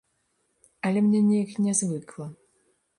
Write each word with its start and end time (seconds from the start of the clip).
Але 0.89 0.99
мне 1.09 1.21
неяк 1.29 1.51
нязвыкла. 1.69 2.27